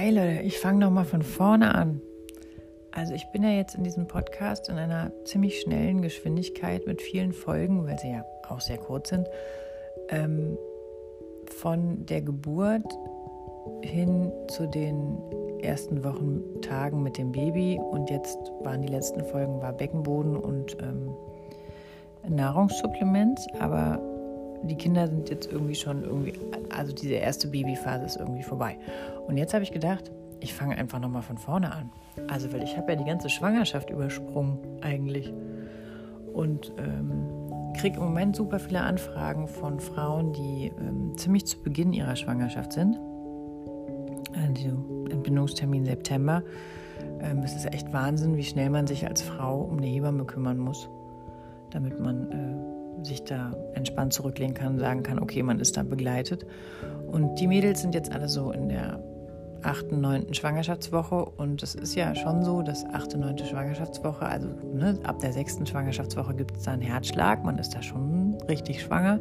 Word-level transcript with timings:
Hi 0.00 0.08
Leute, 0.08 0.40
ich 0.40 0.58
fange 0.58 0.78
nochmal 0.78 1.04
von 1.04 1.20
vorne 1.20 1.74
an. 1.74 2.00
Also 2.90 3.12
ich 3.12 3.26
bin 3.32 3.42
ja 3.42 3.50
jetzt 3.50 3.74
in 3.74 3.84
diesem 3.84 4.08
Podcast 4.08 4.70
in 4.70 4.78
einer 4.78 5.12
ziemlich 5.26 5.60
schnellen 5.60 6.00
Geschwindigkeit 6.00 6.86
mit 6.86 7.02
vielen 7.02 7.34
Folgen, 7.34 7.86
weil 7.86 7.98
sie 7.98 8.12
ja 8.12 8.24
auch 8.48 8.62
sehr 8.62 8.78
kurz 8.78 9.10
sind, 9.10 9.28
ähm, 10.08 10.56
von 11.54 12.06
der 12.06 12.22
Geburt 12.22 12.86
hin 13.82 14.32
zu 14.48 14.66
den 14.66 15.18
ersten 15.60 16.02
Wochen, 16.02 16.62
Tagen 16.62 17.02
mit 17.02 17.18
dem 17.18 17.30
Baby 17.30 17.78
und 17.78 18.08
jetzt 18.08 18.38
waren 18.62 18.80
die 18.80 18.88
letzten 18.88 19.22
Folgen 19.26 19.60
war 19.60 19.74
Beckenboden 19.74 20.34
und 20.34 20.78
ähm, 20.80 21.14
Nahrungssupplements, 22.26 23.46
aber 23.58 24.00
die 24.62 24.76
Kinder 24.76 25.06
sind 25.06 25.30
jetzt 25.30 25.50
irgendwie 25.50 25.74
schon 25.74 26.02
irgendwie, 26.02 26.34
also 26.70 26.92
diese 26.92 27.14
erste 27.14 27.48
Babyphase 27.48 28.04
ist 28.04 28.16
irgendwie 28.16 28.42
vorbei. 28.42 28.78
Und 29.26 29.36
jetzt 29.36 29.54
habe 29.54 29.62
ich 29.62 29.72
gedacht, 29.72 30.10
ich 30.40 30.54
fange 30.54 30.76
einfach 30.76 31.00
nochmal 31.00 31.22
von 31.22 31.38
vorne 31.38 31.72
an. 31.72 31.90
Also, 32.28 32.52
weil 32.52 32.62
ich 32.62 32.76
habe 32.76 32.92
ja 32.92 32.98
die 32.98 33.04
ganze 33.04 33.28
Schwangerschaft 33.28 33.90
übersprungen 33.90 34.58
eigentlich. 34.82 35.32
Und 36.32 36.72
ähm, 36.78 37.50
kriege 37.76 37.96
im 37.98 38.04
Moment 38.04 38.36
super 38.36 38.58
viele 38.58 38.80
Anfragen 38.80 39.48
von 39.48 39.80
Frauen, 39.80 40.32
die 40.32 40.72
ähm, 40.78 41.16
ziemlich 41.16 41.46
zu 41.46 41.62
Beginn 41.62 41.92
ihrer 41.92 42.16
Schwangerschaft 42.16 42.72
sind. 42.72 42.98
Also 44.34 44.68
Entbindungstermin 45.10 45.84
September. 45.84 46.42
Ähm, 47.20 47.40
es 47.42 47.54
ist 47.54 47.66
echt 47.72 47.92
Wahnsinn, 47.92 48.36
wie 48.36 48.44
schnell 48.44 48.70
man 48.70 48.86
sich 48.86 49.06
als 49.06 49.22
Frau 49.22 49.60
um 49.62 49.78
eine 49.78 49.86
Hebamme 49.86 50.24
kümmern 50.24 50.58
muss, 50.58 50.88
damit 51.70 52.00
man 52.00 52.30
äh, 52.30 52.69
sich 53.02 53.24
da 53.24 53.52
entspannt 53.74 54.12
zurücklehnen 54.12 54.54
kann 54.54 54.78
sagen 54.78 55.02
kann, 55.02 55.18
okay, 55.18 55.42
man 55.42 55.60
ist 55.60 55.76
da 55.76 55.82
begleitet. 55.82 56.46
Und 57.06 57.36
die 57.36 57.46
Mädels 57.46 57.80
sind 57.80 57.94
jetzt 57.94 58.12
alle 58.12 58.28
so 58.28 58.52
in 58.52 58.68
der 58.68 59.02
achten, 59.62 60.00
neunten 60.00 60.34
Schwangerschaftswoche 60.34 61.24
und 61.24 61.62
es 61.62 61.74
ist 61.74 61.94
ja 61.94 62.14
schon 62.14 62.42
so, 62.44 62.62
dass 62.62 62.84
achte, 62.86 63.18
neunte 63.18 63.44
Schwangerschaftswoche, 63.44 64.24
also 64.24 64.48
ne, 64.48 64.98
ab 65.04 65.18
der 65.20 65.32
sechsten 65.32 65.66
Schwangerschaftswoche 65.66 66.34
gibt 66.34 66.56
es 66.56 66.62
da 66.64 66.72
einen 66.72 66.82
Herzschlag, 66.82 67.44
man 67.44 67.58
ist 67.58 67.74
da 67.74 67.82
schon 67.82 68.38
richtig 68.48 68.82
schwanger. 68.82 69.20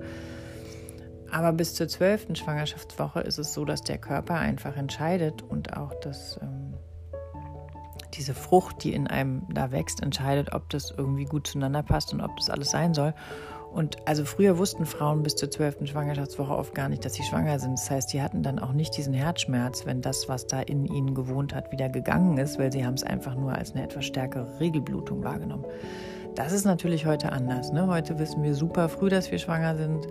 Aber 1.32 1.52
bis 1.54 1.76
zur 1.76 1.88
zwölften 1.88 2.36
Schwangerschaftswoche 2.36 3.20
ist 3.22 3.38
es 3.38 3.54
so, 3.54 3.66
dass 3.66 3.84
der 3.84 3.98
Körper 3.98 4.36
einfach 4.36 4.76
entscheidet 4.76 5.44
und 5.44 5.78
auch 5.78 5.94
das, 6.02 6.39
ähm, 6.42 6.73
diese 8.16 8.34
Frucht, 8.34 8.84
die 8.84 8.94
in 8.94 9.08
einem 9.08 9.44
da 9.54 9.72
wächst, 9.72 10.02
entscheidet, 10.02 10.54
ob 10.54 10.70
das 10.70 10.92
irgendwie 10.95 11.26
gut 11.26 11.45
zueinander 11.45 11.84
passt 11.84 12.14
und 12.14 12.22
ob 12.22 12.36
das 12.38 12.50
alles 12.50 12.72
sein 12.72 12.94
soll. 12.94 13.14
Und 13.72 13.98
also 14.06 14.25
früher 14.25 14.58
wussten 14.58 14.86
Frauen 14.86 15.22
bis 15.22 15.36
zur 15.36 15.52
zwölften 15.52 15.86
Schwangerschaftswoche 15.86 16.56
oft 16.56 16.73
gar 16.73 16.89
nicht, 16.89 17.06
dass 17.06 17.14
sie 17.14 17.23
schwanger 17.23 17.59
sind. 17.59 17.73
Das 17.73 17.92
heißt, 17.92 18.11
die 18.14 18.22
hatten 18.22 18.42
dann 18.42 18.58
auch 18.58 18.73
nicht 18.73 18.98
diesen 18.98 19.14
Herzschmerz, 19.14 19.86
wenn 19.86 20.02
das, 20.02 20.28
was 20.28 20.48
da 20.48 20.61
in 20.61 20.86
ihnen 20.86 21.14
gewohnt 21.14 21.53
hat, 21.53 21.72
wieder 21.72 21.88
gegangen 21.88 22.38
ist, 22.38 22.58
weil 22.58 22.72
sie 22.72 22.86
haben 22.86 22.95
es 22.95 23.03
einfach 23.03 23.36
nur 23.36 23.53
als 23.53 23.73
eine 23.73 23.84
etwas 23.84 24.06
stärkere 24.06 24.59
Regelblutung 24.59 25.23
wahrgenommen. 25.23 25.66
Das 26.36 26.52
ist 26.52 26.66
natürlich 26.66 27.06
heute 27.06 27.31
anders. 27.31 27.72
Ne? 27.72 27.86
Heute 27.88 28.17
wissen 28.17 28.42
wir 28.44 28.56
super 28.56 28.89
früh, 28.89 29.09
dass 29.09 29.31
wir 29.31 29.38
schwanger 29.38 29.76
sind. 29.76 30.08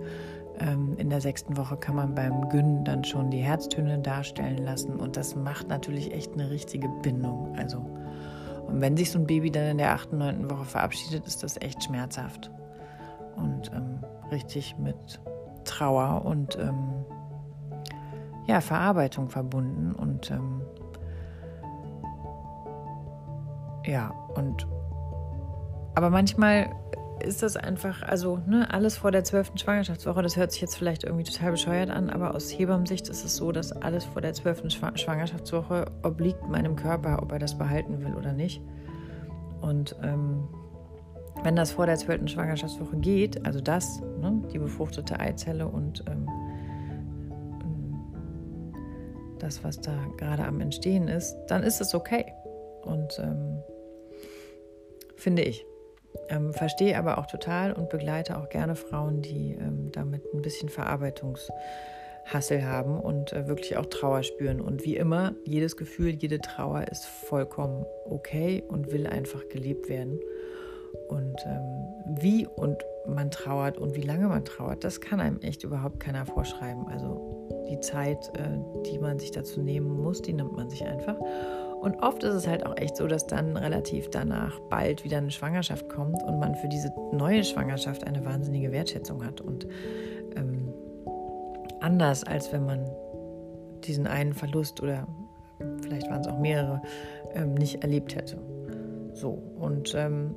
Ähm, 0.59 0.95
in 0.97 1.09
der 1.09 1.19
sechsten 1.19 1.57
Woche 1.57 1.75
kann 1.75 1.95
man 1.95 2.15
beim 2.15 2.47
Gyn 2.49 2.85
dann 2.85 3.03
schon 3.03 3.29
die 3.29 3.39
Herztöne 3.39 3.99
darstellen 3.99 4.63
lassen 4.63 4.95
und 4.95 5.17
das 5.17 5.35
macht 5.35 5.67
natürlich 5.69 6.13
echt 6.13 6.33
eine 6.33 6.49
richtige 6.49 6.87
Bindung. 7.01 7.55
Also 7.57 7.85
und 8.67 8.81
wenn 8.81 8.95
sich 8.95 9.11
so 9.11 9.19
ein 9.19 9.25
Baby 9.25 9.51
dann 9.51 9.63
in 9.63 9.77
der 9.79 9.93
achten, 9.93 10.17
neunten 10.17 10.49
Woche 10.49 10.65
verabschiedet, 10.65 11.25
ist 11.25 11.43
das 11.43 11.59
echt 11.59 11.83
schmerzhaft 11.83 12.51
und 13.39 13.71
ähm, 13.73 13.99
richtig 14.31 14.77
mit 14.77 15.19
Trauer 15.63 16.25
und 16.25 16.57
ähm, 16.57 17.05
ja, 18.47 18.61
Verarbeitung 18.61 19.29
verbunden. 19.29 19.93
Und 19.93 20.31
ähm, 20.31 20.61
ja, 23.85 24.09
und 24.35 24.67
aber 25.95 26.09
manchmal 26.09 26.69
ist 27.21 27.43
das 27.43 27.57
einfach, 27.57 28.01
also 28.03 28.39
ne, 28.47 28.71
alles 28.71 28.97
vor 28.97 29.11
der 29.11 29.23
zwölften 29.23 29.57
Schwangerschaftswoche, 29.57 30.21
das 30.21 30.37
hört 30.37 30.51
sich 30.51 30.61
jetzt 30.61 30.77
vielleicht 30.77 31.03
irgendwie 31.03 31.25
total 31.25 31.51
bescheuert 31.51 31.89
an, 31.89 32.09
aber 32.09 32.33
aus 32.33 32.49
Hebammensicht 32.49 33.09
ist 33.09 33.25
es 33.25 33.35
so, 33.35 33.51
dass 33.51 33.71
alles 33.71 34.05
vor 34.05 34.21
der 34.21 34.33
zwölften 34.33 34.69
Schwangerschaftswoche 34.69 35.85
obliegt 36.03 36.47
meinem 36.47 36.75
Körper, 36.75 37.21
ob 37.21 37.31
er 37.31 37.39
das 37.39 37.57
behalten 37.57 37.99
will 37.99 38.15
oder 38.15 38.33
nicht. 38.33 38.61
Und 39.61 39.95
ähm, 40.01 40.47
wenn 41.43 41.55
das 41.55 41.71
vor 41.71 41.85
der 41.85 41.97
zwölften 41.97 42.27
Schwangerschaftswoche 42.27 42.97
geht, 42.97 43.45
also 43.45 43.61
das, 43.61 44.01
ne, 44.19 44.41
die 44.51 44.59
befruchtete 44.59 45.19
Eizelle 45.19 45.67
und 45.67 46.03
ähm, 46.07 46.27
das, 49.39 49.63
was 49.63 49.79
da 49.81 49.97
gerade 50.17 50.45
am 50.45 50.61
Entstehen 50.61 51.07
ist, 51.07 51.35
dann 51.47 51.63
ist 51.63 51.81
es 51.81 51.95
okay. 51.95 52.33
Und 52.83 53.19
ähm, 53.19 53.61
finde 55.15 55.43
ich. 55.43 55.65
Ähm, 56.27 56.53
verstehe 56.53 56.97
aber 56.97 57.17
auch 57.17 57.27
total 57.27 57.71
und 57.71 57.89
begleite 57.89 58.37
auch 58.37 58.49
gerne 58.49 58.75
Frauen, 58.75 59.21
die 59.21 59.53
ähm, 59.53 59.91
damit 59.91 60.23
ein 60.33 60.41
bisschen 60.41 60.69
Verarbeitungshassel 60.69 62.63
haben 62.63 62.99
und 62.99 63.31
äh, 63.33 63.47
wirklich 63.47 63.77
auch 63.77 63.85
Trauer 63.85 64.23
spüren. 64.23 64.59
Und 64.59 64.83
wie 64.85 64.95
immer, 64.95 65.33
jedes 65.45 65.77
Gefühl, 65.77 66.09
jede 66.09 66.39
Trauer 66.39 66.87
ist 66.87 67.05
vollkommen 67.05 67.85
okay 68.09 68.63
und 68.67 68.91
will 68.91 69.07
einfach 69.07 69.47
gelebt 69.49 69.87
werden. 69.87 70.19
Und 71.09 71.35
ähm, 71.45 72.19
wie 72.21 72.47
und 72.47 72.77
man 73.07 73.31
trauert 73.31 73.77
und 73.77 73.95
wie 73.95 74.01
lange 74.01 74.27
man 74.27 74.45
trauert, 74.45 74.83
das 74.83 75.01
kann 75.01 75.19
einem 75.19 75.39
echt 75.41 75.63
überhaupt 75.63 75.99
keiner 75.99 76.25
vorschreiben. 76.25 76.87
Also 76.87 77.65
die 77.69 77.79
Zeit, 77.79 78.31
äh, 78.35 78.59
die 78.85 78.99
man 78.99 79.19
sich 79.19 79.31
dazu 79.31 79.61
nehmen 79.61 80.01
muss, 80.01 80.21
die 80.21 80.33
nimmt 80.33 80.53
man 80.53 80.69
sich 80.69 80.85
einfach. 80.85 81.15
Und 81.81 81.95
oft 82.03 82.23
ist 82.23 82.33
es 82.33 82.47
halt 82.47 82.65
auch 82.65 82.75
echt 82.77 82.97
so, 82.97 83.07
dass 83.07 83.25
dann 83.25 83.55
relativ 83.55 84.09
danach 84.09 84.59
bald 84.69 85.03
wieder 85.05 85.17
eine 85.17 85.31
Schwangerschaft 85.31 85.87
kommt 85.87 86.21
und 86.23 86.39
man 86.39 86.55
für 86.55 86.67
diese 86.67 86.93
neue 87.13 87.43
Schwangerschaft 87.43 88.05
eine 88.05 88.25
wahnsinnige 88.25 88.71
Wertschätzung 88.71 89.25
hat. 89.25 89.39
Und 89.39 89.65
ähm, 90.35 90.73
anders 91.79 92.23
als 92.23 92.51
wenn 92.51 92.65
man 92.65 92.89
diesen 93.85 94.07
einen 94.07 94.33
Verlust 94.33 94.81
oder 94.81 95.07
vielleicht 95.81 96.09
waren 96.09 96.21
es 96.21 96.27
auch 96.27 96.39
mehrere, 96.39 96.81
ähm, 97.33 97.53
nicht 97.53 97.81
erlebt 97.81 98.15
hätte. 98.15 98.37
So, 99.13 99.41
und 99.59 99.93
ähm, 99.95 100.35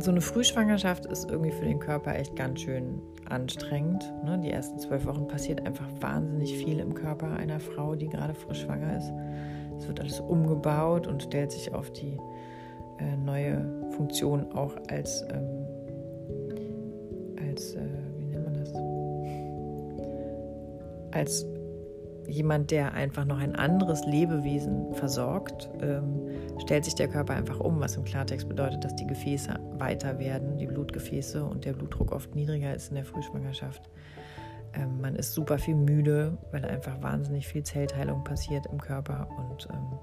so 0.00 0.10
eine 0.10 0.20
Frühschwangerschaft 0.20 1.06
ist 1.06 1.30
irgendwie 1.30 1.50
für 1.50 1.64
den 1.64 1.80
Körper 1.80 2.14
echt 2.14 2.36
ganz 2.36 2.60
schön 2.60 3.00
anstrengend. 3.28 4.12
Ne? 4.24 4.38
Die 4.38 4.50
ersten 4.50 4.78
zwölf 4.78 5.06
Wochen 5.06 5.26
passiert 5.26 5.66
einfach 5.66 5.88
wahnsinnig 6.00 6.56
viel 6.56 6.78
im 6.78 6.94
Körper 6.94 7.32
einer 7.32 7.58
Frau, 7.60 7.94
die 7.94 8.08
gerade 8.08 8.34
frisch 8.34 8.62
schwanger 8.62 8.96
ist. 8.96 9.12
Es 9.78 9.88
wird 9.88 10.00
alles 10.00 10.20
umgebaut 10.20 11.06
und 11.06 11.22
stellt 11.22 11.52
sich 11.52 11.72
auf 11.72 11.92
die 11.92 12.16
äh, 12.98 13.16
neue 13.16 13.64
Funktion 13.90 14.52
auch 14.52 14.74
als, 14.88 15.24
ähm, 15.32 15.66
als 17.48 17.74
äh, 17.74 17.80
wie 18.18 18.26
nennt 18.26 18.44
man 18.44 18.54
das? 18.54 18.72
Als 21.12 21.46
jemand, 22.28 22.70
der 22.70 22.92
einfach 22.92 23.24
noch 23.24 23.38
ein 23.38 23.56
anderes 23.56 24.04
Lebewesen 24.04 24.94
versorgt, 24.94 25.68
ähm, 25.80 26.28
stellt 26.58 26.84
sich 26.84 26.94
der 26.94 27.08
Körper 27.08 27.34
einfach 27.34 27.58
um, 27.60 27.80
was 27.80 27.96
im 27.96 28.04
Klartext 28.04 28.48
bedeutet, 28.48 28.84
dass 28.84 28.94
die 28.96 29.06
Gefäße 29.06 29.58
weiter 29.78 30.18
werden, 30.18 30.58
die 30.58 30.66
Blutgefäße 30.66 31.44
und 31.44 31.64
der 31.64 31.72
Blutdruck 31.72 32.12
oft 32.12 32.34
niedriger 32.34 32.74
ist 32.74 32.90
in 32.90 32.96
der 32.96 33.04
Frühschwangerschaft. 33.04 33.88
Ähm, 34.74 35.00
man 35.00 35.16
ist 35.16 35.32
super 35.32 35.58
viel 35.58 35.74
müde, 35.74 36.36
weil 36.52 36.64
einfach 36.64 37.02
wahnsinnig 37.02 37.46
viel 37.46 37.62
Zellteilung 37.62 38.22
passiert 38.24 38.66
im 38.66 38.80
Körper 38.80 39.28
und 39.38 39.68
ähm, 39.72 39.98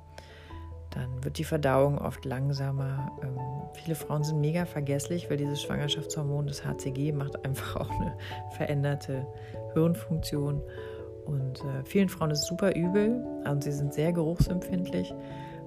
dann 0.96 1.24
wird 1.24 1.38
die 1.38 1.44
Verdauung 1.44 1.97
oft 1.97 2.24
langsamer. 2.25 3.12
Ähm, 3.22 3.38
viele 3.74 3.96
Frauen 3.96 4.24
sind 4.24 4.40
mega 4.40 4.66
vergesslich, 4.66 5.30
weil 5.30 5.38
dieses 5.38 5.62
Schwangerschaftshormon, 5.62 6.47
das 6.47 6.66
HCG, 6.66 7.12
macht 7.12 7.46
einfach 7.46 7.76
auch 7.76 7.90
eine 7.90 8.17
veränderte 8.52 9.28
Hirnfunktion. 9.73 10.61
Und 11.25 11.61
äh, 11.61 11.83
vielen 11.83 12.09
Frauen 12.09 12.31
ist 12.31 12.41
es 12.41 12.47
super 12.47 12.75
übel 12.75 13.23
und 13.49 13.63
sie 13.63 13.72
sind 13.72 13.93
sehr 13.93 14.13
geruchsempfindlich, 14.13 15.13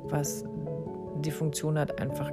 was 0.04 0.44
die 1.24 1.30
Funktion 1.30 1.78
hat, 1.78 2.00
einfach 2.00 2.30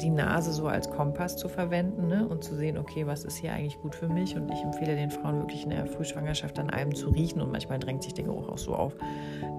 die 0.00 0.10
Nase 0.10 0.52
so 0.52 0.66
als 0.66 0.90
Kompass 0.90 1.36
zu 1.36 1.48
verwenden 1.48 2.08
ne? 2.08 2.26
und 2.26 2.42
zu 2.42 2.54
sehen, 2.54 2.78
okay, 2.78 3.06
was 3.06 3.24
ist 3.24 3.36
hier 3.36 3.52
eigentlich 3.52 3.80
gut 3.80 3.94
für 3.94 4.08
mich. 4.08 4.36
Und 4.36 4.50
ich 4.50 4.62
empfehle 4.62 4.96
den 4.96 5.10
Frauen 5.10 5.38
wirklich 5.40 5.64
in 5.64 5.70
der 5.70 5.86
Frühschwangerschaft 5.86 6.58
an 6.58 6.70
einem 6.70 6.94
zu 6.94 7.10
riechen 7.10 7.40
und 7.40 7.52
manchmal 7.52 7.78
drängt 7.78 8.02
sich 8.02 8.14
der 8.14 8.24
Geruch 8.24 8.48
auch 8.48 8.58
so 8.58 8.74
auf. 8.74 8.96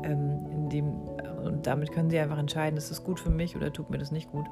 Ähm, 0.03 0.69
dem, 0.69 0.89
und 1.43 1.65
damit 1.67 1.91
können 1.91 2.09
sie 2.09 2.19
einfach 2.19 2.37
entscheiden, 2.37 2.77
ist 2.77 2.91
es 2.91 3.03
gut 3.03 3.19
für 3.19 3.29
mich 3.29 3.55
oder 3.55 3.71
tut 3.71 3.89
mir 3.89 3.97
das 3.97 4.11
nicht 4.11 4.31
gut. 4.31 4.45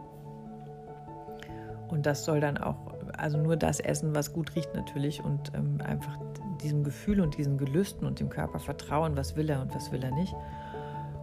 Und 1.89 2.05
das 2.05 2.25
soll 2.25 2.39
dann 2.39 2.57
auch, 2.57 2.77
also 3.17 3.37
nur 3.37 3.55
das 3.55 3.79
essen, 3.79 4.15
was 4.15 4.33
gut 4.33 4.55
riecht 4.55 4.73
natürlich 4.73 5.23
und 5.23 5.51
ähm, 5.53 5.79
einfach 5.83 6.17
diesem 6.63 6.83
Gefühl 6.83 7.21
und 7.21 7.37
diesen 7.37 7.57
Gelüsten 7.57 8.07
und 8.07 8.19
dem 8.19 8.29
Körper 8.29 8.59
vertrauen, 8.59 9.15
was 9.15 9.35
will 9.35 9.49
er 9.49 9.61
und 9.61 9.73
was 9.75 9.91
will 9.91 10.03
er 10.03 10.11
nicht. 10.11 10.33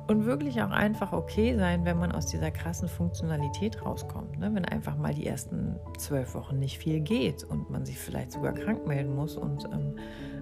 Und 0.07 0.25
wirklich 0.25 0.61
auch 0.61 0.71
einfach 0.71 1.13
okay 1.13 1.57
sein, 1.57 1.85
wenn 1.85 1.97
man 1.97 2.11
aus 2.11 2.27
dieser 2.27 2.51
krassen 2.51 2.89
Funktionalität 2.89 3.85
rauskommt. 3.85 4.41
Ne? 4.41 4.51
Wenn 4.53 4.65
einfach 4.65 4.97
mal 4.97 5.15
die 5.15 5.25
ersten 5.25 5.77
zwölf 5.99 6.35
Wochen 6.35 6.59
nicht 6.59 6.79
viel 6.79 6.99
geht 6.99 7.45
und 7.45 7.71
man 7.71 7.87
sich 7.87 7.97
vielleicht 7.97 8.33
sogar 8.33 8.53
krank 8.53 8.89
melden 8.89 9.15
muss 9.15 9.37
und 9.37 9.67
ähm, 9.67 9.97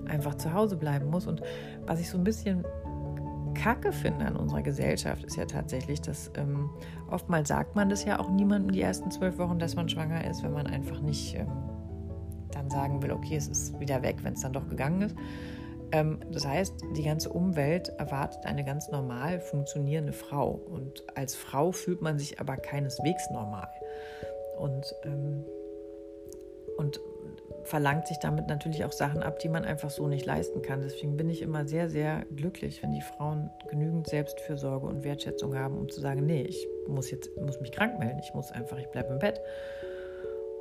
einfach 0.08 0.36
zu 0.36 0.54
Hause 0.54 0.76
bleiben 0.76 1.10
muss. 1.10 1.26
Und 1.26 1.42
was 1.84 2.00
ich 2.00 2.08
so 2.08 2.16
ein 2.16 2.24
bisschen 2.24 2.64
Kacke 3.52 3.92
finde 3.92 4.24
an 4.24 4.36
unserer 4.36 4.62
Gesellschaft, 4.62 5.24
ist 5.24 5.36
ja 5.36 5.44
tatsächlich, 5.44 6.00
dass 6.00 6.30
ähm, 6.36 6.70
oftmals 7.10 7.48
sagt 7.48 7.76
man 7.76 7.90
das 7.90 8.04
ja 8.06 8.18
auch 8.20 8.30
niemandem 8.30 8.72
die 8.72 8.80
ersten 8.80 9.10
zwölf 9.10 9.36
Wochen, 9.36 9.58
dass 9.58 9.76
man 9.76 9.88
schwanger 9.88 10.24
ist, 10.30 10.42
wenn 10.42 10.52
man 10.52 10.66
einfach 10.66 11.00
nicht 11.00 11.34
ähm, 11.34 11.48
dann 12.68 12.70
sagen 12.70 13.02
will, 13.02 13.12
okay, 13.12 13.36
es 13.36 13.48
ist 13.48 13.78
wieder 13.80 14.02
weg, 14.02 14.16
wenn 14.22 14.34
es 14.34 14.40
dann 14.40 14.52
doch 14.52 14.68
gegangen 14.68 15.02
ist. 15.02 15.16
Ähm, 15.92 16.20
das 16.30 16.46
heißt, 16.46 16.74
die 16.96 17.02
ganze 17.02 17.30
Umwelt 17.30 17.88
erwartet 17.98 18.44
eine 18.44 18.64
ganz 18.64 18.88
normal 18.88 19.40
funktionierende 19.40 20.12
Frau. 20.12 20.50
Und 20.50 21.04
als 21.14 21.34
Frau 21.34 21.72
fühlt 21.72 22.02
man 22.02 22.18
sich 22.18 22.40
aber 22.40 22.56
keineswegs 22.56 23.30
normal. 23.30 23.68
Und, 24.58 24.94
ähm, 25.04 25.44
und 26.76 27.00
verlangt 27.64 28.06
sich 28.06 28.18
damit 28.18 28.48
natürlich 28.48 28.84
auch 28.84 28.92
Sachen 28.92 29.22
ab, 29.22 29.38
die 29.40 29.48
man 29.48 29.64
einfach 29.64 29.90
so 29.90 30.08
nicht 30.08 30.24
leisten 30.24 30.62
kann. 30.62 30.80
Deswegen 30.80 31.16
bin 31.16 31.28
ich 31.28 31.42
immer 31.42 31.66
sehr, 31.66 31.90
sehr 31.90 32.24
glücklich, 32.34 32.82
wenn 32.82 32.92
die 32.92 33.02
Frauen 33.02 33.50
genügend 33.68 34.08
Selbstfürsorge 34.08 34.86
und 34.86 35.04
Wertschätzung 35.04 35.56
haben, 35.56 35.76
um 35.76 35.88
zu 35.88 36.00
sagen, 36.00 36.24
nee, 36.24 36.42
ich 36.42 36.66
muss 36.86 37.10
jetzt 37.10 37.30
muss 37.36 37.60
mich 37.60 37.72
krank 37.72 37.98
melden, 37.98 38.20
ich 38.22 38.32
muss 38.32 38.50
einfach, 38.52 38.78
ich 38.78 38.88
bleibe 38.88 39.12
im 39.12 39.18
Bett. 39.18 39.40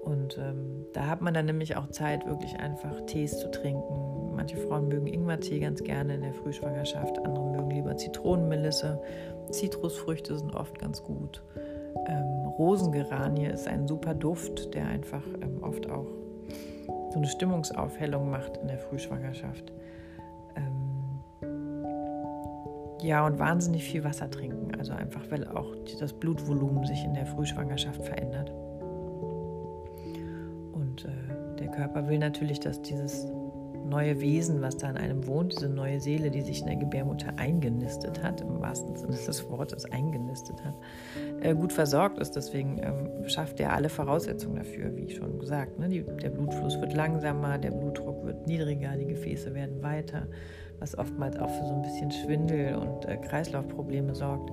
Und 0.03 0.37
ähm, 0.37 0.85
da 0.93 1.07
hat 1.07 1.21
man 1.21 1.33
dann 1.33 1.45
nämlich 1.45 1.75
auch 1.75 1.89
Zeit, 1.89 2.25
wirklich 2.25 2.57
einfach 2.59 3.05
Tees 3.07 3.39
zu 3.39 3.51
trinken. 3.51 4.35
Manche 4.35 4.57
Frauen 4.57 4.87
mögen 4.87 5.07
Ingwertee 5.07 5.59
ganz 5.59 5.83
gerne 5.83 6.15
in 6.15 6.21
der 6.21 6.33
Frühschwangerschaft, 6.33 7.19
andere 7.25 7.45
mögen 7.45 7.71
lieber 7.71 7.97
Zitronenmelisse. 7.97 9.01
Zitrusfrüchte 9.51 10.37
sind 10.37 10.55
oft 10.55 10.79
ganz 10.79 11.03
gut. 11.03 11.43
Ähm, 12.07 12.47
Rosengeranie 12.57 13.47
ist 13.47 13.67
ein 13.67 13.87
super 13.87 14.13
Duft, 14.13 14.73
der 14.73 14.87
einfach 14.87 15.23
ähm, 15.41 15.61
oft 15.61 15.89
auch 15.89 16.07
so 17.09 17.17
eine 17.17 17.27
Stimmungsaufhellung 17.27 18.29
macht 18.29 18.57
in 18.57 18.67
der 18.67 18.77
Frühschwangerschaft. 18.77 19.71
Ähm, 20.55 21.21
ja, 23.01 23.25
und 23.25 23.39
wahnsinnig 23.39 23.83
viel 23.83 24.03
Wasser 24.03 24.29
trinken. 24.29 24.75
Also 24.77 24.93
einfach, 24.93 25.23
weil 25.29 25.47
auch 25.47 25.73
das 25.99 26.13
Blutvolumen 26.13 26.85
sich 26.85 27.03
in 27.03 27.13
der 27.13 27.25
Frühschwangerschaft 27.25 28.03
verändert. 28.03 28.51
Körper 31.77 32.07
will 32.07 32.17
natürlich, 32.17 32.59
dass 32.59 32.81
dieses 32.81 33.27
neue 33.85 34.19
Wesen, 34.19 34.61
was 34.61 34.77
da 34.77 34.89
in 34.89 34.97
einem 34.97 35.27
wohnt, 35.27 35.53
diese 35.53 35.69
neue 35.69 35.99
Seele, 35.99 36.31
die 36.31 36.41
sich 36.41 36.61
in 36.61 36.67
der 36.67 36.75
Gebärmutter 36.75 37.31
eingenistet 37.37 38.21
hat, 38.21 38.41
im 38.41 38.59
wahrsten 38.59 38.95
Sinne 38.97 39.13
des 39.13 39.49
Wortes 39.49 39.85
eingenistet 39.91 40.63
hat, 40.65 40.73
äh, 41.41 41.53
gut 41.53 41.71
versorgt 41.71 42.17
ist. 42.17 42.35
Deswegen 42.35 42.79
ähm, 42.81 43.29
schafft 43.29 43.59
er 43.59 43.73
alle 43.73 43.89
Voraussetzungen 43.89 44.57
dafür, 44.57 44.93
wie 44.95 45.09
schon 45.09 45.39
gesagt. 45.39 45.79
Ne? 45.79 45.87
Die, 45.87 46.03
der 46.03 46.31
Blutfluss 46.31 46.81
wird 46.81 46.93
langsamer, 46.93 47.59
der 47.59 47.71
Blutdruck 47.71 48.25
wird 48.25 48.47
niedriger, 48.47 48.97
die 48.97 49.05
Gefäße 49.05 49.53
werden 49.53 49.81
weiter, 49.83 50.27
was 50.79 50.97
oftmals 50.97 51.37
auch 51.37 51.49
für 51.49 51.65
so 51.65 51.75
ein 51.75 51.83
bisschen 51.83 52.11
Schwindel 52.11 52.75
und 52.75 53.05
äh, 53.05 53.17
Kreislaufprobleme 53.17 54.15
sorgt. 54.15 54.49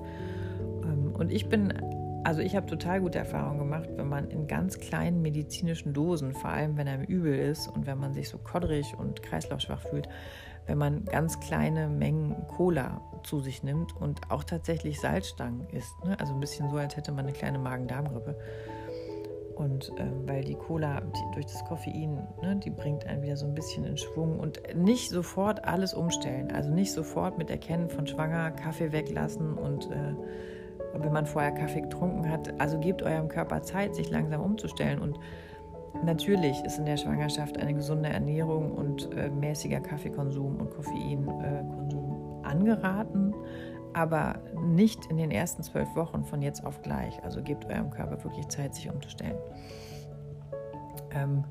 Ähm, 0.83 1.13
und 1.17 1.31
ich 1.31 1.49
bin 1.49 1.73
also 2.25 2.41
ich 2.41 2.55
habe 2.55 2.65
total 2.65 3.01
gute 3.01 3.19
Erfahrungen 3.19 3.59
gemacht, 3.59 3.87
wenn 3.97 4.09
man 4.09 4.31
in 4.31 4.47
ganz 4.47 4.79
kleinen 4.79 5.21
medizinischen 5.21 5.93
Dosen, 5.93 6.33
vor 6.33 6.49
allem 6.49 6.75
wenn 6.75 6.87
einem 6.87 7.03
übel 7.03 7.37
ist 7.37 7.67
und 7.67 7.85
wenn 7.85 7.99
man 7.99 8.13
sich 8.13 8.29
so 8.29 8.39
kodderig 8.39 8.95
und 8.97 9.21
kreislaufschwach 9.21 9.81
fühlt, 9.81 10.09
wenn 10.65 10.79
man 10.79 11.05
ganz 11.05 11.39
kleine 11.39 11.87
Mengen 11.87 12.35
Cola 12.47 12.99
zu 13.21 13.41
sich 13.41 13.61
nimmt 13.61 13.95
und 13.95 14.31
auch 14.31 14.43
tatsächlich 14.43 14.99
Salzstangen 14.99 15.69
isst. 15.69 15.93
Ne? 16.03 16.19
Also 16.19 16.33
ein 16.33 16.39
bisschen 16.39 16.67
so, 16.71 16.77
als 16.77 16.97
hätte 16.97 17.11
man 17.11 17.25
eine 17.25 17.33
kleine 17.33 17.59
Magen-Darm-Grippe. 17.59 18.35
Und 19.53 19.89
äh, 19.99 20.07
weil 20.25 20.43
die 20.43 20.55
Cola 20.55 21.01
die, 21.01 21.35
durch 21.35 21.45
das 21.45 21.63
Koffein, 21.65 22.27
ne, 22.41 22.55
die 22.55 22.71
bringt 22.71 23.05
einen 23.05 23.21
wieder 23.21 23.37
so 23.37 23.45
ein 23.45 23.53
bisschen 23.53 23.85
in 23.85 23.97
Schwung 23.97 24.39
und 24.39 24.59
nicht 24.75 25.11
sofort 25.11 25.63
alles 25.65 25.93
umstellen. 25.93 26.51
Also 26.51 26.71
nicht 26.71 26.91
sofort 26.91 27.37
mit 27.37 27.51
Erkennen 27.51 27.87
von 27.87 28.07
Schwanger 28.07 28.49
Kaffee 28.49 28.91
weglassen 28.91 29.53
und 29.53 29.91
äh, 29.91 30.15
wenn 30.99 31.13
man 31.13 31.25
vorher 31.25 31.51
Kaffee 31.51 31.81
getrunken 31.81 32.29
hat. 32.29 32.59
Also 32.59 32.79
gebt 32.79 33.03
eurem 33.03 33.27
Körper 33.27 33.61
Zeit, 33.61 33.95
sich 33.95 34.09
langsam 34.09 34.41
umzustellen. 34.41 34.99
Und 34.99 35.19
natürlich 36.03 36.63
ist 36.63 36.77
in 36.77 36.85
der 36.85 36.97
Schwangerschaft 36.97 37.57
eine 37.57 37.73
gesunde 37.73 38.09
Ernährung 38.09 38.71
und 38.71 39.11
äh, 39.13 39.29
mäßiger 39.29 39.79
Kaffeekonsum 39.79 40.57
und 40.57 40.69
Koffeinkonsum 40.71 42.41
äh, 42.43 42.47
angeraten, 42.47 43.33
aber 43.93 44.39
nicht 44.61 45.05
in 45.07 45.17
den 45.17 45.31
ersten 45.31 45.63
zwölf 45.63 45.95
Wochen 45.95 46.23
von 46.23 46.41
jetzt 46.41 46.65
auf 46.65 46.81
gleich. 46.81 47.23
Also 47.23 47.41
gebt 47.41 47.65
eurem 47.65 47.89
Körper 47.89 48.23
wirklich 48.23 48.47
Zeit, 48.49 48.75
sich 48.75 48.89
umzustellen. 48.89 49.37
Ähm, 51.11 51.43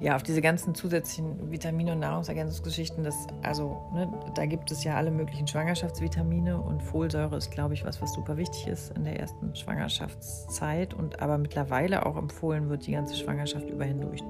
ja, 0.00 0.14
auf 0.14 0.22
diese 0.22 0.40
ganzen 0.40 0.74
zusätzlichen 0.74 1.50
Vitamine 1.50 1.92
und 1.92 2.00
Nahrungsergänzungsgeschichten, 2.00 3.02
das, 3.02 3.26
also, 3.42 3.90
ne, 3.92 4.08
da 4.34 4.46
gibt 4.46 4.70
es 4.70 4.84
ja 4.84 4.96
alle 4.96 5.10
möglichen 5.10 5.46
Schwangerschaftsvitamine 5.46 6.60
und 6.60 6.82
Folsäure 6.82 7.36
ist, 7.36 7.50
glaube 7.50 7.74
ich, 7.74 7.84
was, 7.84 8.00
was 8.00 8.12
super 8.12 8.36
wichtig 8.36 8.68
ist 8.68 8.96
in 8.96 9.04
der 9.04 9.18
ersten 9.18 9.54
Schwangerschaftszeit 9.56 10.94
und 10.94 11.20
aber 11.20 11.38
mittlerweile 11.38 12.06
auch 12.06 12.16
empfohlen 12.16 12.68
wird, 12.68 12.86
die 12.86 12.92
ganze 12.92 13.16
Schwangerschaft 13.16 13.68
über 13.68 13.84
hindurch 13.84 14.22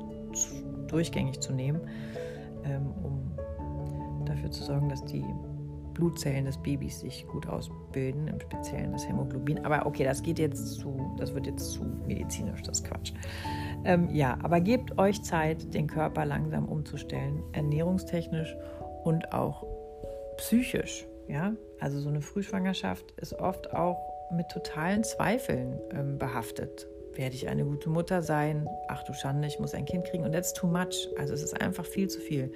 durchgängig 0.86 1.40
zu 1.40 1.52
nehmen, 1.52 1.80
ähm, 2.64 2.90
um 3.02 4.24
dafür 4.24 4.50
zu 4.50 4.64
sorgen, 4.64 4.88
dass 4.88 5.04
die 5.04 5.24
Blutzellen 5.98 6.44
des 6.44 6.56
Babys 6.58 7.00
sich 7.00 7.26
gut 7.26 7.48
ausbilden, 7.48 8.28
im 8.28 8.40
Speziellen 8.40 8.92
das 8.92 9.06
Hämoglobin. 9.08 9.64
Aber 9.64 9.84
okay, 9.84 10.04
das 10.04 10.22
geht 10.22 10.38
jetzt 10.38 10.74
zu, 10.74 11.14
das 11.18 11.34
wird 11.34 11.46
jetzt 11.46 11.72
zu 11.72 11.82
medizinisch, 12.06 12.62
das 12.62 12.84
Quatsch. 12.84 13.12
Ähm, 13.84 14.08
ja, 14.14 14.38
aber 14.42 14.60
gebt 14.60 14.96
euch 14.96 15.22
Zeit, 15.24 15.74
den 15.74 15.88
Körper 15.88 16.24
langsam 16.24 16.68
umzustellen, 16.68 17.42
ernährungstechnisch 17.52 18.56
und 19.02 19.32
auch 19.32 19.66
psychisch. 20.36 21.04
Ja, 21.26 21.52
also 21.80 21.98
so 21.98 22.08
eine 22.08 22.22
Frühschwangerschaft 22.22 23.12
ist 23.20 23.34
oft 23.34 23.74
auch 23.74 23.98
mit 24.30 24.48
totalen 24.48 25.02
Zweifeln 25.02 25.80
ähm, 25.90 26.16
behaftet. 26.16 26.86
Werde 27.14 27.34
ich 27.34 27.48
eine 27.48 27.64
gute 27.64 27.90
Mutter 27.90 28.22
sein? 28.22 28.68
Ach 28.86 29.02
du 29.02 29.12
Schande, 29.12 29.48
ich 29.48 29.58
muss 29.58 29.74
ein 29.74 29.84
Kind 29.84 30.04
kriegen 30.04 30.24
und 30.24 30.32
that's 30.32 30.52
too 30.52 30.68
much. 30.68 31.08
Also 31.18 31.34
es 31.34 31.42
ist 31.42 31.60
einfach 31.60 31.84
viel 31.84 32.08
zu 32.08 32.20
viel. 32.20 32.52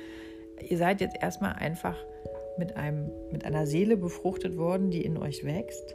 Ihr 0.60 0.78
seid 0.78 1.00
jetzt 1.00 1.16
erstmal 1.20 1.54
einfach 1.54 1.96
mit, 2.58 2.76
einem, 2.76 3.10
mit 3.30 3.44
einer 3.44 3.66
Seele 3.66 3.96
befruchtet 3.96 4.56
worden, 4.56 4.90
die 4.90 5.04
in 5.04 5.18
euch 5.18 5.44
wächst. 5.44 5.94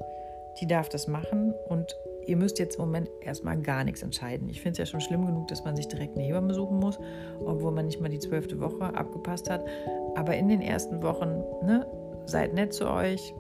Die 0.59 0.68
darf 0.68 0.89
das 0.89 1.07
machen 1.07 1.54
und 1.69 1.95
ihr 2.25 2.36
müsst 2.36 2.59
jetzt 2.59 2.75
im 2.75 2.86
Moment 2.86 3.09
erstmal 3.21 3.57
gar 3.62 3.83
nichts 3.83 4.01
entscheiden. 4.01 4.50
Ich 4.50 4.62
finde 4.62 4.74
es 4.74 4.77
ja 4.80 4.86
schon 4.86 5.01
schlimm 5.01 5.25
genug, 5.25 5.48
dass 5.48 5.63
man 5.63 5.75
sich 5.75 5.88
direkt 5.88 6.18
eine 6.18 6.25
Hebamme 6.25 6.54
suchen 6.54 6.77
muss, 6.77 7.00
obwohl 7.45 7.71
man 7.71 7.86
nicht 7.86 8.01
mal 8.01 8.09
die 8.09 8.19
zwölfte 8.19 8.59
Woche 8.59 8.94
abgepasst 8.95 9.49
hat. 9.49 9.64
Aber 10.16 10.35
in 10.35 10.49
den 10.49 10.61
ersten 10.61 11.02
Wochen, 11.04 11.44
ne, 11.64 11.85
seid 12.26 12.54
nett 12.54 12.73
zu 12.73 12.90
euch. 12.90 13.33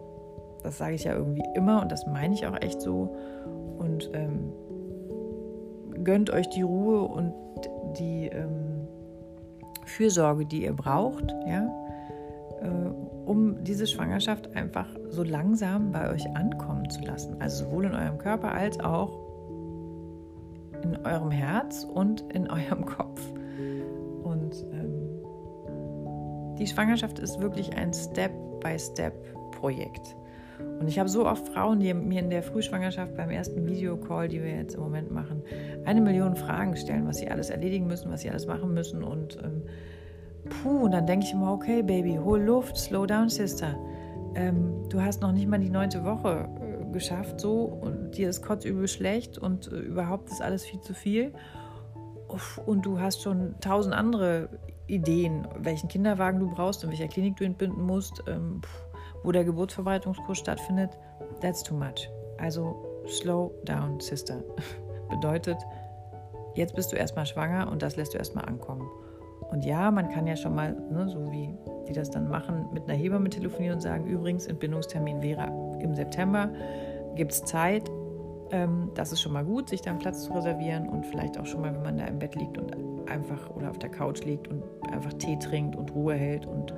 Das 0.63 0.77
sage 0.77 0.95
ich 0.95 1.03
ja 1.03 1.15
irgendwie 1.15 1.43
immer 1.55 1.81
und 1.81 1.91
das 1.91 2.05
meine 2.07 2.33
ich 2.33 2.45
auch 2.47 2.59
echt 2.61 2.81
so. 2.81 3.15
Und 3.77 4.09
ähm, 4.13 4.51
gönnt 6.03 6.29
euch 6.29 6.49
die 6.49 6.61
Ruhe 6.61 7.01
und 7.01 7.33
die 7.99 8.27
ähm, 8.27 8.87
Fürsorge, 9.85 10.45
die 10.45 10.63
ihr 10.63 10.73
braucht, 10.73 11.33
ja, 11.47 11.69
um 13.25 13.63
diese 13.63 13.87
Schwangerschaft 13.87 14.55
einfach 14.55 14.87
so 15.09 15.23
langsam 15.23 15.91
bei 15.91 16.11
euch 16.11 16.27
ankommen 16.35 16.89
zu 16.89 17.01
lassen. 17.01 17.35
Also 17.39 17.65
sowohl 17.65 17.85
in 17.85 17.93
eurem 17.93 18.17
Körper 18.17 18.53
als 18.53 18.79
auch 18.79 19.19
in 20.81 20.97
eurem 21.05 21.31
Herz 21.31 21.83
und 21.83 22.21
in 22.33 22.49
eurem 22.51 22.85
Kopf. 22.85 23.21
Und 24.23 24.65
ähm, 24.71 26.55
die 26.57 26.67
Schwangerschaft 26.67 27.19
ist 27.19 27.39
wirklich 27.39 27.77
ein 27.77 27.93
Step-by-Step-Projekt. 27.93 30.15
Und 30.79 30.87
ich 30.87 30.97
habe 30.97 31.09
so 31.09 31.27
oft 31.27 31.47
Frauen, 31.49 31.79
die 31.79 31.93
mir 31.93 32.19
in 32.19 32.29
der 32.29 32.41
Frühschwangerschaft 32.41 33.15
beim 33.15 33.29
ersten 33.29 33.67
Videocall, 33.67 34.27
die 34.27 34.41
wir 34.41 34.55
jetzt 34.55 34.73
im 34.75 34.81
Moment 34.81 35.11
machen, 35.11 35.43
eine 35.85 36.01
Million 36.01 36.35
Fragen 36.35 36.75
stellen, 36.75 37.07
was 37.07 37.17
sie 37.17 37.29
alles 37.29 37.51
erledigen 37.51 37.87
müssen, 37.87 38.11
was 38.11 38.21
sie 38.21 38.29
alles 38.29 38.47
machen 38.47 38.73
müssen. 38.73 39.03
Und 39.03 39.37
ähm, 39.43 39.63
puh, 40.47 40.85
und 40.85 40.91
dann 40.91 41.05
denke 41.05 41.25
ich 41.25 41.33
immer, 41.33 41.51
okay, 41.51 41.81
Baby, 41.81 42.19
hol 42.23 42.41
Luft, 42.41 42.77
slow 42.77 43.05
down, 43.05 43.29
Sister. 43.29 43.75
Ähm, 44.35 44.87
du 44.89 45.01
hast 45.01 45.21
noch 45.21 45.31
nicht 45.31 45.47
mal 45.47 45.59
die 45.59 45.69
neunte 45.69 46.03
Woche 46.03 46.49
äh, 46.59 46.91
geschafft, 46.91 47.39
so, 47.39 47.63
und 47.63 48.17
dir 48.17 48.29
ist 48.29 48.41
kotzübel 48.41 48.87
schlecht 48.87 49.37
und 49.37 49.71
äh, 49.71 49.77
überhaupt 49.77 50.29
ist 50.29 50.41
alles 50.41 50.65
viel 50.65 50.81
zu 50.81 50.93
viel. 50.93 51.33
Uff, 52.27 52.59
und 52.65 52.85
du 52.85 52.99
hast 52.99 53.21
schon 53.21 53.55
tausend 53.61 53.95
andere 53.95 54.49
Ideen, 54.87 55.47
welchen 55.57 55.89
Kinderwagen 55.89 56.39
du 56.39 56.49
brauchst, 56.49 56.83
in 56.83 56.89
welcher 56.89 57.07
Klinik 57.07 57.37
du 57.37 57.45
entbinden 57.45 57.83
musst, 57.83 58.23
ähm, 58.27 58.61
wo 59.23 59.31
der 59.31 59.43
Geburtsverbreitungskurs 59.43 60.37
stattfindet. 60.37 60.97
That's 61.41 61.63
too 61.63 61.75
much. 61.75 62.09
Also 62.37 63.03
slow 63.07 63.51
down, 63.65 63.99
Sister. 63.99 64.43
Bedeutet, 65.09 65.57
jetzt 66.55 66.75
bist 66.75 66.91
du 66.91 66.95
erstmal 66.95 67.25
schwanger 67.25 67.69
und 67.71 67.81
das 67.81 67.95
lässt 67.95 68.13
du 68.13 68.17
erstmal 68.17 68.45
ankommen. 68.45 68.89
Und 69.49 69.65
ja, 69.65 69.91
man 69.91 70.09
kann 70.09 70.27
ja 70.27 70.35
schon 70.35 70.55
mal, 70.55 70.75
ne, 70.91 71.07
so 71.07 71.31
wie 71.31 71.57
die 71.87 71.93
das 71.93 72.09
dann 72.09 72.27
machen, 72.27 72.67
mit 72.73 72.83
einer 72.83 72.97
Hebamme 72.97 73.29
telefonieren 73.29 73.75
und 73.75 73.81
sagen, 73.81 74.05
übrigens, 74.05 74.45
Entbindungstermin 74.45 75.21
wäre 75.21 75.47
im 75.79 75.95
September, 75.95 76.49
gibt 77.15 77.31
es 77.31 77.43
Zeit. 77.45 77.89
Ähm, 78.51 78.91
das 78.95 79.11
ist 79.11 79.21
schon 79.21 79.33
mal 79.33 79.45
gut, 79.45 79.69
sich 79.69 79.81
da 79.81 79.91
einen 79.91 79.99
Platz 79.99 80.23
zu 80.23 80.33
reservieren 80.33 80.87
und 80.89 81.05
vielleicht 81.05 81.37
auch 81.39 81.45
schon 81.45 81.61
mal, 81.61 81.73
wenn 81.73 81.83
man 81.83 81.97
da 81.97 82.05
im 82.05 82.19
Bett 82.19 82.35
liegt 82.35 82.57
und 82.57 82.75
einfach 83.09 83.49
oder 83.51 83.69
auf 83.69 83.79
der 83.79 83.89
Couch 83.89 84.23
liegt 84.25 84.47
und 84.47 84.63
einfach 84.91 85.13
Tee 85.13 85.37
trinkt 85.37 85.75
und 85.75 85.93
Ruhe 85.93 86.15
hält 86.15 86.45
und 86.45 86.73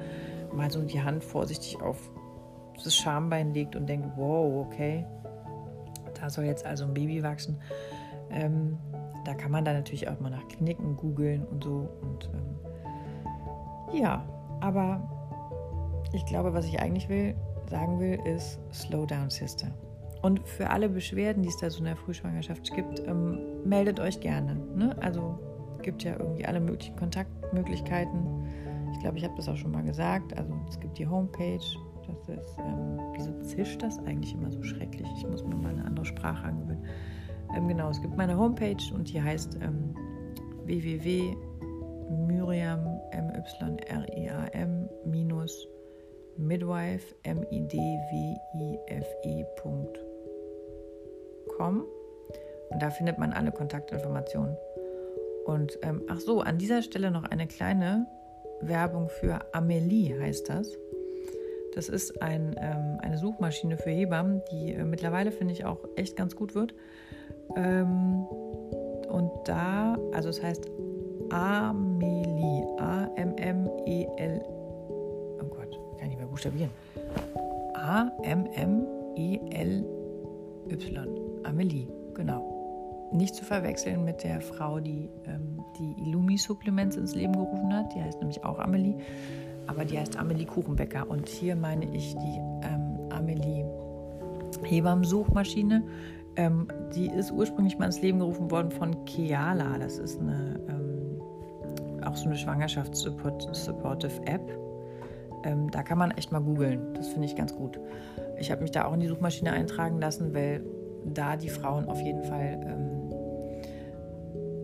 mal 0.53 0.69
so 0.69 0.81
die 0.81 1.01
Hand 1.01 1.23
vorsichtig 1.23 1.81
auf 1.81 2.11
das 2.83 2.95
Schambein 2.95 3.53
legt 3.53 3.75
und 3.75 3.87
denkt, 3.87 4.07
wow, 4.15 4.65
okay, 4.65 5.05
da 6.19 6.29
soll 6.29 6.45
jetzt 6.45 6.65
also 6.65 6.85
ein 6.85 6.93
Baby 6.93 7.23
wachsen. 7.23 7.59
Ähm, 8.31 8.77
da 9.29 9.35
kann 9.35 9.51
man 9.51 9.63
dann 9.63 9.75
natürlich 9.75 10.09
auch 10.09 10.19
mal 10.19 10.31
nach 10.31 10.47
Kliniken 10.47 10.97
googeln 10.97 11.45
und 11.45 11.63
so. 11.63 11.87
Und 12.01 12.31
ähm, 12.33 13.99
ja, 14.01 14.25
aber 14.59 15.07
ich 16.13 16.25
glaube, 16.25 16.51
was 16.55 16.65
ich 16.65 16.79
eigentlich 16.79 17.09
will, 17.09 17.35
sagen 17.69 17.99
will, 17.99 18.19
ist 18.25 18.59
Slow 18.73 19.05
Down 19.05 19.29
Sister. 19.29 19.67
Und 20.23 20.39
für 20.47 20.71
alle 20.71 20.89
Beschwerden, 20.89 21.43
die 21.43 21.49
es 21.49 21.57
da 21.57 21.69
so 21.69 21.77
in 21.77 21.85
der 21.85 21.95
Frühschwangerschaft 21.95 22.73
gibt, 22.73 23.07
ähm, 23.07 23.39
meldet 23.65 23.99
euch 23.99 24.19
gerne. 24.19 24.55
Ne? 24.75 24.95
Also 24.99 25.37
gibt 25.83 26.01
ja 26.03 26.17
irgendwie 26.17 26.47
alle 26.47 26.59
möglichen 26.59 26.95
Kontaktmöglichkeiten. 26.95 28.47
Ich 28.93 28.99
glaube, 28.99 29.19
ich 29.19 29.23
habe 29.23 29.35
das 29.35 29.47
auch 29.47 29.57
schon 29.57 29.71
mal 29.71 29.83
gesagt. 29.83 30.35
Also 30.35 30.51
es 30.67 30.79
gibt 30.79 30.97
die 30.97 31.07
Homepage. 31.07 31.59
Das 32.07 32.35
ist, 32.35 32.57
ähm, 32.57 32.99
wieso 33.13 33.31
zischt 33.43 33.83
das 33.83 33.99
eigentlich 33.99 34.33
immer 34.33 34.51
so 34.51 34.63
schrecklich? 34.63 35.07
Ich 35.17 35.27
muss 35.27 35.43
mir 35.43 35.55
mal 35.55 35.69
eine 35.69 35.85
andere 35.85 36.05
Sprache 36.05 36.47
angewöhnen. 36.47 36.83
Ähm, 37.55 37.67
genau, 37.67 37.89
es 37.89 38.01
gibt 38.01 38.15
meine 38.15 38.37
Homepage 38.37 38.77
und 38.93 39.11
die 39.11 39.21
heißt 39.21 39.57
ähm, 39.61 39.95
www.myriam, 40.65 41.39
M-Y-R-I-A-M, 43.11 44.89
minus 45.05 45.67
midwife, 46.37 47.15
M-I-D-W-I-F-E.com. 47.23 47.77
Und 52.69 52.81
da 52.81 52.89
findet 52.91 53.17
man 53.17 53.33
alle 53.33 53.51
Kontaktinformationen. 53.51 54.55
Und 55.45 55.77
ähm, 55.81 56.03
ach 56.07 56.19
so, 56.19 56.41
an 56.41 56.57
dieser 56.57 56.81
Stelle 56.83 57.11
noch 57.11 57.23
eine 57.23 57.47
kleine 57.47 58.07
Werbung 58.61 59.09
für 59.09 59.41
Amelie 59.53 60.19
heißt 60.19 60.49
das. 60.49 60.77
Das 61.75 61.89
ist 61.89 62.21
ein, 62.21 62.55
ähm, 62.59 62.97
eine 63.01 63.17
Suchmaschine 63.17 63.77
für 63.77 63.89
Hebammen, 63.89 64.41
die 64.51 64.73
äh, 64.73 64.83
mittlerweile, 64.83 65.31
finde 65.31 65.53
ich, 65.53 65.65
auch 65.65 65.79
echt 65.95 66.15
ganz 66.15 66.35
gut 66.35 66.55
wird. 66.55 66.73
Ähm, 67.55 68.25
und 69.09 69.31
da, 69.45 69.97
also 70.13 70.29
es 70.29 70.41
heißt 70.41 70.69
Amelie, 71.29 72.65
A-M-M-E-L, 72.79 74.41
oh 74.45 75.45
Gott, 75.49 75.79
kann 75.97 76.03
ich 76.03 76.09
nicht 76.09 76.19
mehr 76.19 76.27
buchstabieren. 76.27 76.71
A-M-M-E-L-Y, 77.73 78.29
Amelie, 81.43 81.87
genau 82.13 82.59
nicht 83.11 83.35
zu 83.35 83.43
verwechseln 83.43 84.03
mit 84.05 84.23
der 84.23 84.41
Frau, 84.41 84.79
die 84.79 85.09
ähm, 85.25 85.63
die 85.79 85.95
Illumi-Supplements 86.03 86.95
ins 86.95 87.15
Leben 87.15 87.33
gerufen 87.33 87.73
hat. 87.73 87.93
Die 87.95 88.01
heißt 88.01 88.19
nämlich 88.19 88.43
auch 88.43 88.59
Amelie, 88.59 88.97
aber 89.69 89.85
die 89.85 89.99
heißt 89.99 90.17
Amelie 90.17 90.45
Kuchenbäcker. 90.45 91.07
Und 91.07 91.29
hier 91.29 91.55
meine 91.55 91.85
ich 91.95 92.15
die 92.15 92.39
ähm, 92.63 92.97
Amelie 93.11 93.65
Hebammen-Suchmaschine. 94.63 95.83
Ähm, 96.35 96.67
die 96.95 97.07
ist 97.07 97.31
ursprünglich 97.31 97.77
mal 97.77 97.85
ins 97.85 98.01
Leben 98.01 98.17
gerufen 98.19 98.49
worden 98.49 98.71
von 98.71 99.05
Keala. 99.05 99.77
Das 99.77 99.99
ist 99.99 100.19
eine, 100.19 100.59
ähm, 100.67 101.21
auch 102.03 102.15
so 102.15 102.25
eine 102.25 102.35
Schwangerschaftssupportive 102.35 104.25
App. 104.25 104.41
Ähm, 105.43 105.69
da 105.69 105.83
kann 105.83 105.99
man 105.99 106.11
echt 106.11 106.31
mal 106.31 106.41
googeln. 106.41 106.95
Das 106.95 107.09
finde 107.09 107.27
ich 107.27 107.35
ganz 107.35 107.55
gut. 107.55 107.79
Ich 108.39 108.51
habe 108.51 108.63
mich 108.63 108.71
da 108.71 108.85
auch 108.85 108.93
in 108.93 109.01
die 109.01 109.07
Suchmaschine 109.07 109.51
eintragen 109.51 109.99
lassen, 109.99 110.33
weil 110.33 110.63
da 111.05 111.37
die 111.37 111.49
Frauen 111.49 111.85
auf 111.85 112.01
jeden 112.01 112.23
Fall 112.23 112.59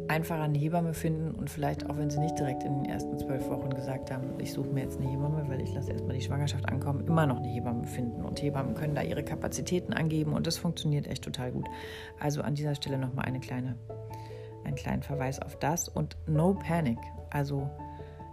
einfacher 0.08 0.44
eine 0.44 0.58
Hebamme 0.58 0.94
finden 0.94 1.32
und 1.32 1.50
vielleicht 1.50 1.90
auch, 1.90 1.98
wenn 1.98 2.10
sie 2.10 2.20
nicht 2.20 2.38
direkt 2.38 2.64
in 2.64 2.84
den 2.84 2.86
ersten 2.86 3.18
zwölf 3.18 3.48
Wochen 3.50 3.70
gesagt 3.70 4.12
haben, 4.12 4.40
ich 4.40 4.54
suche 4.54 4.70
mir 4.70 4.84
jetzt 4.84 5.00
eine 5.00 5.10
Hebamme, 5.10 5.46
weil 5.48 5.62
ich 5.62 5.74
lasse 5.74 5.92
erstmal 5.92 6.16
die 6.16 6.22
Schwangerschaft 6.22 6.68
ankommen, 6.70 7.06
immer 7.08 7.26
noch 7.26 7.38
eine 7.38 7.48
Hebamme 7.48 7.86
finden. 7.86 8.24
Und 8.24 8.42
Hebammen 8.42 8.76
können 8.76 8.96
da 8.96 9.02
ihre 9.02 9.24
Kapazitäten 9.24 9.94
angeben 9.94 10.34
und 10.34 10.48
das 10.48 10.58
funktioniert 10.58 11.08
echt 11.08 11.24
total 11.24 11.52
gut. 11.52 11.68
Also 12.20 12.42
an 12.42 12.56
dieser 12.56 12.76
Stelle 12.76 12.98
nochmal 12.98 13.26
eine 13.26 13.40
kleine, 13.40 13.76
einen 14.64 14.76
kleinen 14.76 15.04
Verweis 15.04 15.42
auf 15.42 15.58
das 15.58 15.90
und 15.90 16.18
no 16.28 16.54
panic. 16.54 17.00
Also 17.32 17.70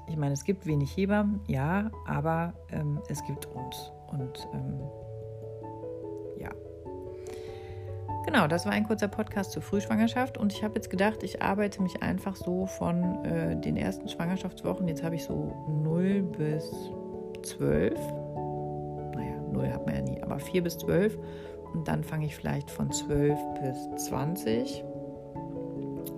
ich 0.09 0.17
meine, 0.17 0.35
es 0.35 0.45
gibt 0.45 0.67
wenig 0.67 0.97
Hebammen, 0.97 1.41
ja, 1.47 1.91
aber 2.07 2.55
ähm, 2.71 3.01
es 3.09 3.25
gibt 3.25 3.47
uns. 3.47 3.93
Und 4.09 4.47
ähm, 4.53 4.81
Genau, 8.25 8.47
das 8.47 8.67
war 8.67 8.73
ein 8.73 8.87
kurzer 8.87 9.09
Podcast 9.09 9.51
zur 9.51 9.63
Frühschwangerschaft 9.63 10.39
und 10.39 10.53
ich 10.53 10.63
habe 10.63 10.77
jetzt 10.77 10.91
gedacht, 10.91 11.23
ich 11.23 11.43
arbeite 11.43 11.83
mich 11.83 12.03
einfach 12.03 12.37
so 12.37 12.67
von 12.67 13.25
äh, 13.25 13.61
den 13.61 13.77
ersten 13.77 14.09
Schwangerschaftswochen, 14.09 14.87
jetzt 14.87 15.03
habe 15.03 15.17
ich 15.17 15.25
so 15.25 15.53
0 15.83 16.23
bis 16.23 16.71
12, 17.43 17.99
naja, 19.15 19.41
0 19.51 19.73
hat 19.73 19.87
man 19.87 19.95
ja 19.97 20.03
nie, 20.03 20.23
aber 20.23 20.39
4 20.39 20.63
bis 20.63 20.79
12 20.79 21.19
und 21.75 21.89
dann 21.89 22.05
fange 22.05 22.27
ich 22.27 22.37
vielleicht 22.37 22.71
von 22.71 22.93
12 22.93 23.39
bis 23.61 24.05
20 24.07 24.85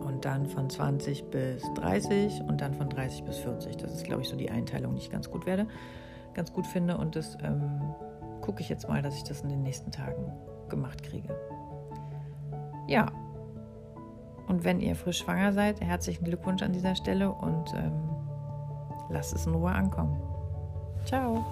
und 0.00 0.24
dann 0.24 0.46
von 0.46 0.68
20 0.68 1.24
bis 1.30 1.62
30 1.74 2.42
und 2.48 2.60
dann 2.60 2.74
von 2.74 2.88
30 2.88 3.24
bis 3.24 3.38
40. 3.38 3.76
Das 3.76 3.94
ist, 3.94 4.04
glaube 4.04 4.22
ich, 4.22 4.28
so 4.28 4.36
die 4.36 4.50
Einteilung, 4.50 4.94
die 4.94 5.02
ich 5.02 5.10
ganz 5.10 5.30
gut 5.30 5.46
werde, 5.46 5.66
ganz 6.34 6.52
gut 6.52 6.66
finde. 6.66 6.96
Und 6.96 7.16
das 7.16 7.36
ähm, 7.42 7.80
gucke 8.40 8.60
ich 8.60 8.68
jetzt 8.68 8.88
mal, 8.88 9.02
dass 9.02 9.16
ich 9.16 9.24
das 9.24 9.42
in 9.42 9.48
den 9.48 9.62
nächsten 9.62 9.90
Tagen 9.90 10.32
gemacht 10.68 11.02
kriege. 11.02 11.36
Ja. 12.86 13.06
Und 14.46 14.64
wenn 14.64 14.80
ihr 14.80 14.94
frisch 14.94 15.18
schwanger 15.18 15.52
seid, 15.52 15.80
herzlichen 15.80 16.24
Glückwunsch 16.24 16.62
an 16.62 16.72
dieser 16.72 16.94
Stelle 16.94 17.30
und 17.30 17.72
ähm, 17.74 17.92
lasst 19.08 19.34
es 19.34 19.46
in 19.46 19.54
Ruhe 19.54 19.72
ankommen. 19.72 20.20
Ciao. 21.06 21.44